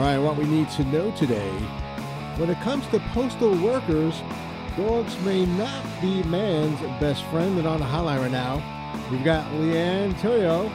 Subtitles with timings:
[0.00, 1.50] All right, what we need to know today
[2.38, 4.22] when it comes to postal workers,
[4.74, 7.58] dogs may not be man's best friend.
[7.58, 8.62] And on the hotline right now,
[9.10, 10.72] we've got Leeann Theriault,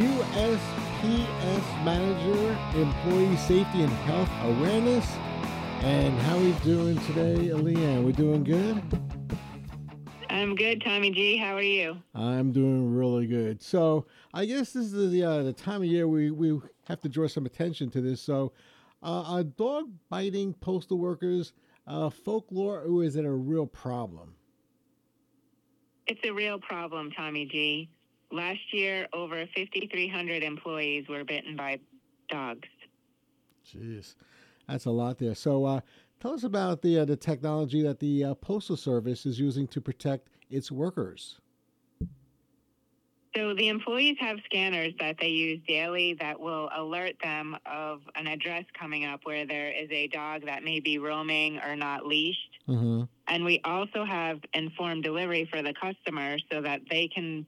[0.00, 5.08] USPS Manager, Employee Safety and Health Awareness.
[5.82, 8.02] And how are we doing today, Leeann?
[8.04, 8.82] We're doing good?
[10.34, 11.36] I'm good, Tommy G.
[11.36, 11.96] How are you?
[12.12, 13.62] I'm doing really good.
[13.62, 17.08] So I guess this is the uh, the time of year we, we have to
[17.08, 18.20] draw some attention to this.
[18.20, 18.52] So,
[19.00, 21.52] uh, are dog biting postal workers
[21.86, 24.34] uh, folklore, or is it a real problem?
[26.08, 27.88] It's a real problem, Tommy G.
[28.32, 31.78] Last year, over 5,300 employees were bitten by
[32.28, 32.68] dogs.
[33.64, 34.16] Jeez,
[34.66, 35.36] that's a lot there.
[35.36, 35.80] So, uh,
[36.24, 39.80] tell us about the uh, the technology that the uh, postal service is using to
[39.80, 41.38] protect its workers.
[43.36, 48.28] So the employees have scanners that they use daily that will alert them of an
[48.28, 52.58] address coming up where there is a dog that may be roaming or not leashed.
[52.68, 53.02] Mm-hmm.
[53.26, 57.44] And we also have informed delivery for the customer so that they can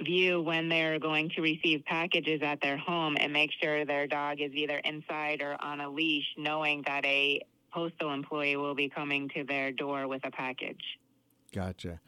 [0.00, 4.40] view when they're going to receive packages at their home and make sure their dog
[4.40, 7.42] is either inside or on a leash, knowing that a
[7.74, 10.98] postal employee will be coming to their door with a package.
[11.52, 12.00] Gotcha.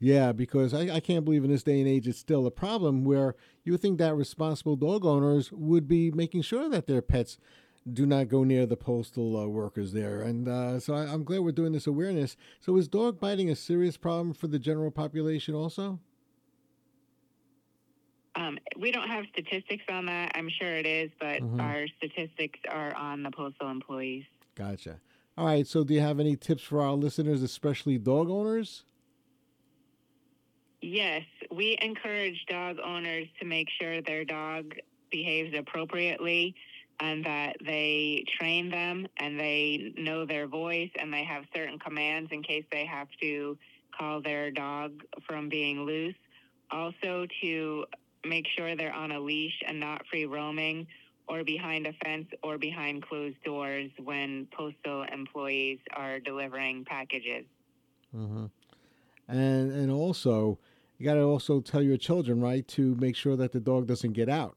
[0.00, 3.04] Yeah, because I, I can't believe in this day and age it's still a problem
[3.04, 7.38] where you would think that responsible dog owners would be making sure that their pets
[7.90, 10.20] do not go near the postal uh, workers there.
[10.22, 12.36] And uh, so I, am glad we're doing this awareness.
[12.60, 16.00] So is dog biting a serious problem for the general population also?
[18.36, 20.32] Um, we don't have statistics on that.
[20.34, 21.60] I'm sure it is, but mm-hmm.
[21.60, 24.24] our statistics are on the postal employees.
[24.54, 25.00] Gotcha.
[25.36, 25.66] All right.
[25.66, 28.84] So do you have any tips for our listeners, especially dog owners?
[30.80, 34.74] Yes, we encourage dog owners to make sure their dog
[35.10, 36.54] behaves appropriately
[37.00, 42.30] and that they train them and they know their voice and they have certain commands
[42.32, 43.56] in case they have to
[43.98, 46.14] call their dog from being loose.
[46.70, 47.86] Also, to
[48.24, 50.86] make sure they're on a leash and not free roaming
[51.28, 57.44] or behind a fence or behind closed doors when postal employees are delivering packages.
[58.14, 58.46] Mm-hmm.
[59.28, 60.58] And and also,
[60.98, 64.12] you got to also tell your children, right, to make sure that the dog doesn't
[64.12, 64.56] get out.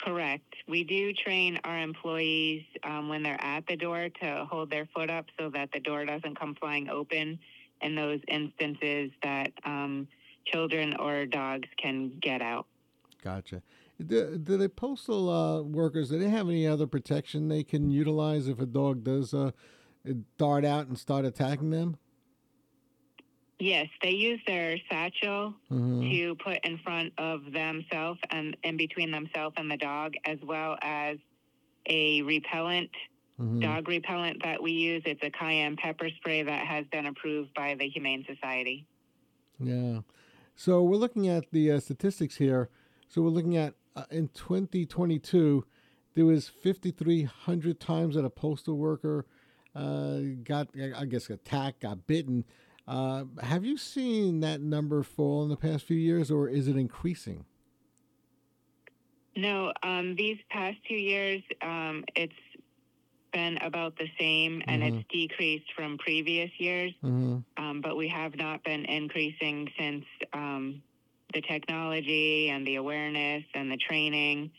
[0.00, 0.54] Correct.
[0.66, 5.10] We do train our employees um, when they're at the door to hold their foot
[5.10, 7.38] up so that the door doesn't come flying open
[7.82, 10.08] in those instances that um,
[10.46, 12.66] children or dogs can get out.
[13.22, 13.62] Gotcha.
[14.00, 18.48] Do, do the postal uh, workers do they have any other protection they can utilize
[18.48, 19.52] if a dog does uh,
[20.38, 21.96] dart out and start attacking them?
[23.58, 26.10] Yes, they use their satchel mm-hmm.
[26.10, 30.76] to put in front of themselves and in between themselves and the dog, as well
[30.82, 31.18] as
[31.86, 32.90] a repellent,
[33.40, 33.60] mm-hmm.
[33.60, 35.02] dog repellent that we use.
[35.06, 38.84] It's a cayenne pepper spray that has been approved by the Humane Society.
[39.60, 40.00] Yeah.
[40.56, 42.68] So we're looking at the uh, statistics here.
[43.08, 45.64] So we're looking at uh, in 2022,
[46.14, 49.26] there was 5,300 times that a postal worker
[49.74, 52.44] uh, got, I guess, attacked, got bitten.
[52.86, 56.76] Uh, have you seen that number fall in the past few years, or is it
[56.76, 57.44] increasing?
[59.34, 62.34] No, um, these past two years, um, it's
[63.32, 64.98] been about the same, and mm-hmm.
[64.98, 66.92] it's decreased from previous years.
[67.02, 67.38] Mm-hmm.
[67.56, 70.04] Um, but we have not been increasing since
[70.34, 70.82] um,
[71.32, 74.50] the technology and the awareness and the training,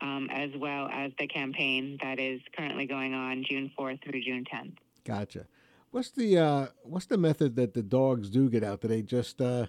[0.00, 4.44] um, as well as the campaign that is currently going on June 4th through June
[4.52, 4.76] 10th.
[5.04, 5.46] Gotcha.
[5.90, 8.82] What's the uh, what's the method that the dogs do get out?
[8.82, 9.66] Do they just uh,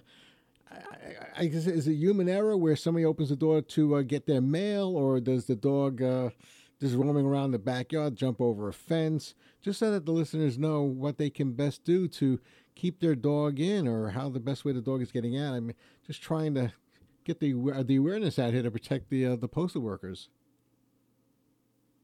[0.70, 0.76] I,
[1.38, 4.40] I guess is it human error where somebody opens the door to uh, get their
[4.40, 6.30] mail, or does the dog uh,
[6.80, 9.34] just roaming around the backyard jump over a fence?
[9.62, 12.38] Just so that the listeners know what they can best do to
[12.80, 15.54] keep their dog in, or how the best way the dog is getting out.
[15.54, 15.74] I mean,
[16.06, 16.72] just trying to
[17.24, 17.52] get the
[17.84, 20.28] the awareness out here to protect the uh, the postal workers.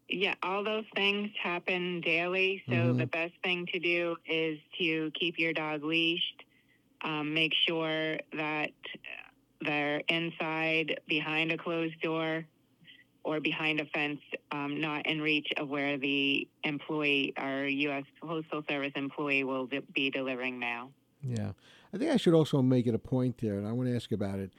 [0.09, 2.63] Yeah, all those things happen daily.
[2.69, 2.99] So mm-hmm.
[2.99, 6.45] the best thing to do is to keep your dog leashed.
[7.03, 8.71] Um, make sure that
[9.61, 12.45] they're inside, behind a closed door,
[13.27, 14.21] or behind a fence,
[14.53, 18.05] um, not in reach of where the employee, our U.S.
[18.23, 20.91] Postal Service employee, will be delivering mail.
[21.23, 21.53] Yeah,
[21.93, 24.13] I think I should also make it a point there, and I want to ask
[24.13, 24.53] about it.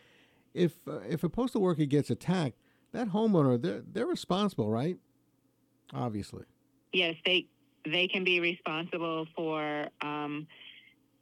[0.53, 2.57] If uh, if a postal worker gets attacked,
[2.91, 4.97] that homeowner they're they're responsible, right?
[5.93, 6.43] obviously.
[6.93, 7.47] Yes, they
[7.85, 10.47] they can be responsible for um,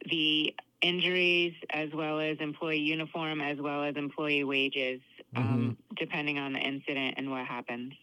[0.10, 5.02] the injuries as well as employee uniform as well as employee wages,
[5.36, 5.96] um, mm-hmm.
[5.98, 7.94] depending on the incident and what happens.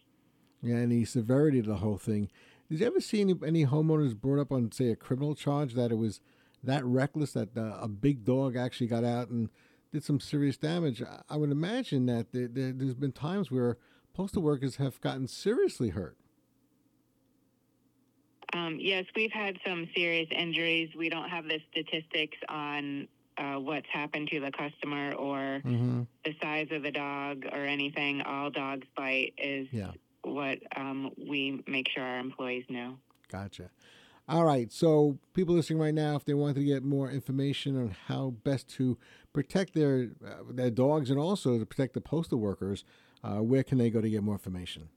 [0.61, 2.29] Yeah, and the severity of the whole thing.
[2.69, 5.91] Did you ever see any, any homeowners brought up on, say, a criminal charge that
[5.91, 6.21] it was
[6.63, 9.49] that reckless that uh, a big dog actually got out and
[9.91, 11.03] did some serious damage?
[11.29, 13.77] I would imagine that there, there, there's been times where
[14.13, 16.17] postal workers have gotten seriously hurt.
[18.53, 20.89] Um, yes, we've had some serious injuries.
[20.95, 23.07] We don't have the statistics on
[23.37, 26.03] uh, what's happened to the customer or mm-hmm.
[26.25, 28.21] the size of the dog or anything.
[28.21, 29.91] All dogs bite is yeah.
[30.23, 32.97] what um, we make sure our employees know.
[33.31, 33.69] Gotcha.
[34.27, 34.71] All right.
[34.71, 38.69] So, people listening right now, if they want to get more information on how best
[38.75, 38.97] to
[39.33, 42.85] protect their uh, their dogs and also to protect the postal workers,
[43.23, 44.87] uh, where can they go to get more information?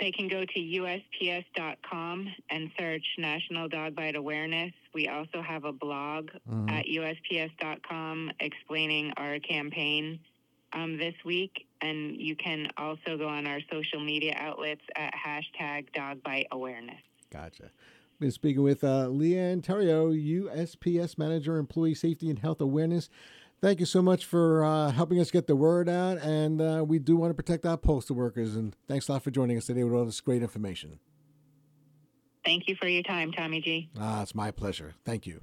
[0.00, 4.72] They can go to USPS.com and search National Dog Bite Awareness.
[4.94, 6.70] We also have a blog Mhm.
[6.70, 10.18] at USPS.com explaining our campaign
[10.72, 11.66] um, this week.
[11.82, 17.00] And you can also go on our social media outlets at hashtag Dog Bite Awareness.
[17.30, 17.70] Gotcha.
[18.20, 23.08] Been speaking with uh, Leeann Theriault, USPS Manager, Employee Safety and Health Awareness.
[23.62, 26.98] Thank you so much for uh, helping us get the word out, and uh, we
[26.98, 28.56] do want to protect our postal workers.
[28.56, 30.98] And thanks a lot for joining us today with all this great information.
[32.42, 33.90] Thank you for your time, Tommy G.
[33.98, 34.94] Ah, it's my pleasure.
[35.04, 35.42] Thank you.